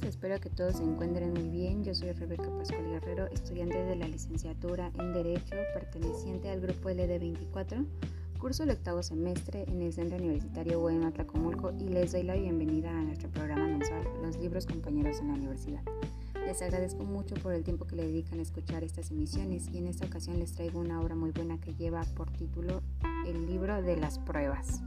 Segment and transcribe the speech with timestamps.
[0.00, 1.84] espero que todos se encuentren muy bien.
[1.84, 7.84] Yo soy Rebeca Pascual Guerrero, estudiante de la licenciatura en Derecho, perteneciente al grupo LD24.
[8.38, 12.90] Curso el octavo semestre en el Centro Universitario UEM Atlacomulco y les doy la bienvenida
[12.90, 15.82] a nuestro programa mensual Los Libros Compañeros en la Universidad.
[16.46, 19.88] Les agradezco mucho por el tiempo que le dedican a escuchar estas emisiones y en
[19.88, 22.82] esta ocasión les traigo una obra muy buena que lleva por título
[23.26, 24.80] El libro de las pruebas.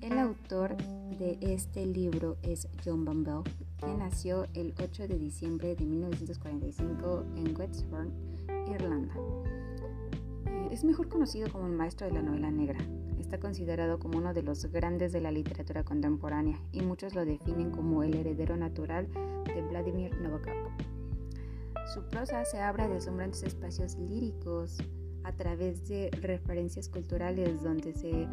[0.00, 0.76] El autor
[1.18, 3.44] de este libro es John Bell,
[3.84, 8.12] que nació el 8 de diciembre de 1945 en Westbourne,
[8.72, 9.14] Irlanda.
[10.46, 12.78] Eh, es mejor conocido como el maestro de la novela negra.
[13.18, 17.72] Está considerado como uno de los grandes de la literatura contemporánea y muchos lo definen
[17.72, 19.08] como el heredero natural
[19.46, 20.54] de Vladimir Nabokov.
[21.92, 24.78] Su prosa se abre a deslumbrantes espacios líricos
[25.24, 28.28] a través de referencias culturales donde se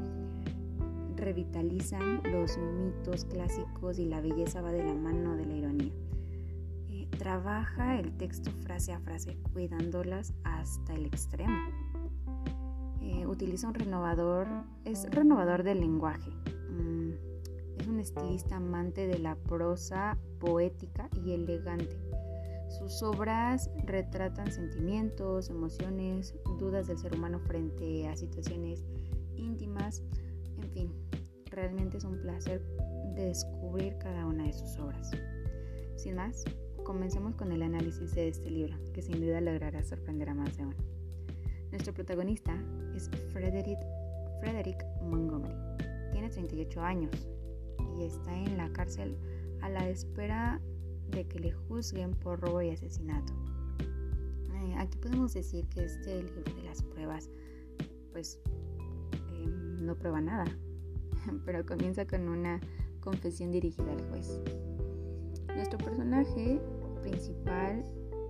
[1.19, 5.93] revitalizan los mitos clásicos y la belleza va de la mano de la ironía.
[6.89, 11.57] Eh, trabaja el texto frase a frase cuidándolas hasta el extremo.
[13.01, 14.47] Eh, utiliza un renovador,
[14.85, 16.31] es renovador del lenguaje.
[16.69, 17.11] Mm,
[17.79, 21.97] es un estilista amante de la prosa poética y elegante.
[22.69, 28.85] Sus obras retratan sentimientos, emociones, dudas del ser humano frente a situaciones
[29.35, 30.03] íntimas,
[31.49, 32.61] realmente es un placer
[33.15, 35.11] descubrir cada una de sus obras.
[35.95, 36.43] Sin más,
[36.83, 40.65] comencemos con el análisis de este libro, que sin duda logrará sorprender a más de
[40.65, 40.77] uno.
[41.71, 42.55] Nuestro protagonista
[42.95, 43.79] es Frederick,
[44.39, 45.55] Frederick Montgomery.
[46.11, 47.27] Tiene 38 años
[47.97, 49.17] y está en la cárcel
[49.61, 50.61] a la espera
[51.11, 53.33] de que le juzguen por robo y asesinato.
[54.53, 57.29] Eh, aquí podemos decir que este libro de las pruebas,
[58.11, 58.39] pues,
[59.31, 59.47] eh,
[59.81, 60.45] no prueba nada,
[61.45, 62.59] pero comienza con una
[62.99, 64.39] confesión dirigida al juez.
[65.55, 66.59] Nuestro personaje
[67.01, 67.83] principal,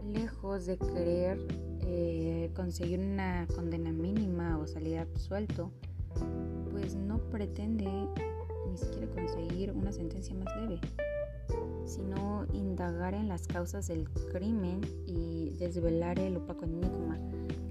[0.05, 1.39] lejos de querer
[1.81, 5.71] eh, conseguir una condena mínima o salir absuelto,
[6.71, 7.89] pues no pretende
[8.69, 10.79] ni siquiera conseguir una sentencia más leve,
[11.85, 17.19] sino indagar en las causas del crimen y desvelar el opaco enigma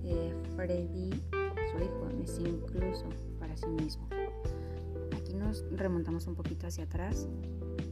[0.03, 1.11] que Freddy,
[1.71, 3.05] su hijo, es incluso
[3.39, 4.09] para sí mismo
[5.38, 7.28] nos remontamos un poquito hacia atrás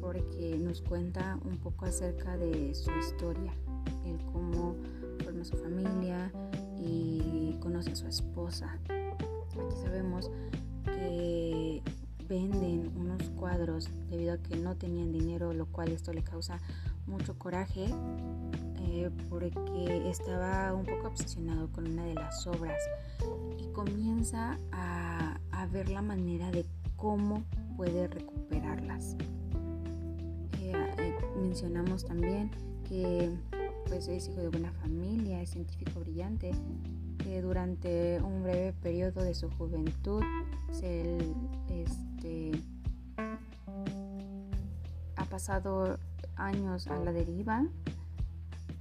[0.00, 3.52] porque nos cuenta un poco acerca de su historia,
[4.04, 4.76] el cómo
[5.24, 6.30] forma su familia
[6.78, 8.78] y conoce a su esposa.
[8.88, 10.30] Aquí sabemos
[10.84, 11.82] que
[12.28, 16.58] venden unos cuadros debido a que no tenían dinero, lo cual esto le causa
[17.06, 17.86] mucho coraje
[18.80, 22.78] eh, porque estaba un poco obsesionado con una de las obras
[23.58, 26.64] y comienza a, a ver la manera de
[26.96, 27.44] cómo
[27.76, 29.16] puede recuperarlas.
[30.60, 32.50] Eh, eh, mencionamos también
[32.88, 33.30] que
[33.86, 36.52] pues, es hijo de buena familia, es científico brillante,
[37.18, 40.22] que durante un breve periodo de su juventud
[40.70, 41.18] se,
[41.68, 42.52] este,
[45.16, 45.98] ha pasado
[46.36, 47.64] años a la deriva,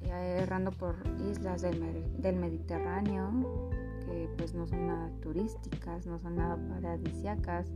[0.01, 0.95] eh, errando por
[1.29, 1.81] islas del,
[2.21, 3.69] del Mediterráneo,
[4.05, 7.71] que pues no son nada turísticas, no son nada paradisiacas,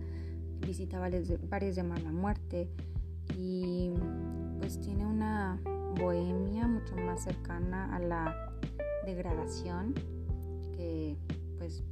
[0.62, 2.70] visita varios de Mala Muerte
[3.38, 3.92] y
[4.60, 5.60] pues tiene una
[6.00, 8.54] bohemia mucho más cercana a la
[9.06, 9.94] degradación
[10.76, 11.18] que
[11.58, 11.84] pues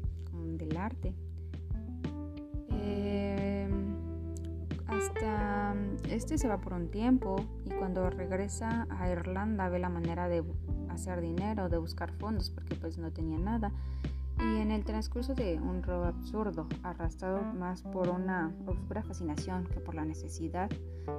[0.57, 1.13] del arte.
[2.69, 3.95] Em,
[4.87, 5.75] hasta
[6.09, 10.43] este se va por un tiempo y cuando regresa a Irlanda ve la manera de
[10.89, 13.71] hacer dinero, de buscar fondos porque pues no tenía nada
[14.39, 19.79] y en el transcurso de un robo absurdo, arrastrado más por una oscura fascinación que
[19.79, 20.69] por la necesidad,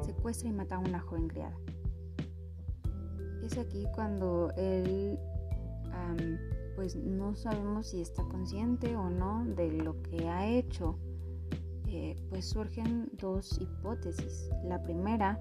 [0.03, 1.56] secuestra y mata a una joven criada.
[3.43, 5.19] Es aquí cuando él,
[6.77, 10.99] pues no sabemos si está consciente o no de lo que ha hecho.
[11.87, 14.50] Eh, pues surgen dos hipótesis.
[14.65, 15.41] La primera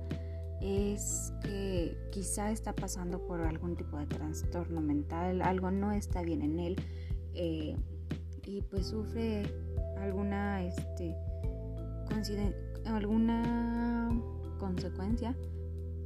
[0.62, 6.42] es que quizá está pasando por algún tipo de trastorno mental, algo no está bien
[6.42, 6.76] en él
[7.38, 7.76] eh,
[8.46, 9.44] y pues sufre
[9.98, 11.16] alguna, este,
[12.86, 14.10] alguna
[14.60, 15.36] consecuencia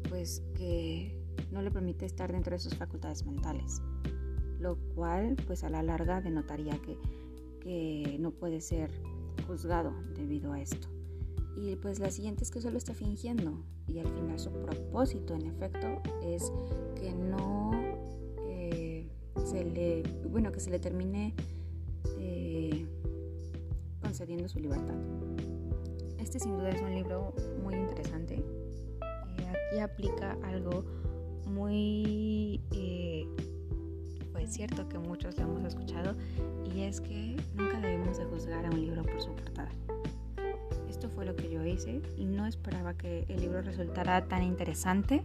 [0.10, 1.18] pues que
[1.52, 3.82] no le permite estar dentro de sus facultades mentales,
[4.60, 6.98] lo cual pues a la larga denotaría que,
[7.62, 8.92] que no puede ser
[9.48, 10.90] juzgado debido a esto.
[11.56, 15.48] Y pues la siguiente es que solo está fingiendo y al final su propósito en
[15.48, 16.52] efecto es
[16.96, 17.71] que no
[19.46, 21.34] se le, bueno, que se le termine
[22.20, 22.86] eh,
[24.02, 24.96] concediendo su libertad.
[26.20, 27.34] Este sin duda es un libro
[27.64, 28.36] muy interesante.
[28.36, 30.86] Eh, aquí aplica algo
[31.46, 33.28] muy eh,
[34.32, 36.16] pues cierto que muchos lo hemos escuchado
[36.74, 39.72] y es que nunca debemos de juzgar a un libro por su portada.
[40.90, 45.24] Esto fue lo que yo hice y no esperaba que el libro resultara tan interesante,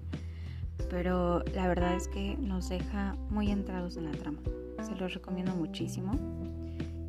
[0.89, 4.39] pero la verdad es que nos deja muy entrados en la trama.
[4.83, 6.13] Se los recomiendo muchísimo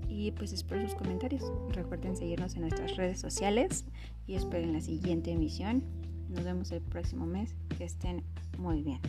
[0.08, 1.44] y pues espero sus comentarios.
[1.70, 3.86] Recuerden seguirnos en nuestras redes sociales
[4.26, 5.84] y esperen la siguiente emisión.
[6.30, 7.56] Nos vemos el próximo mes.
[7.78, 8.24] Que estén
[8.58, 9.00] muy bien.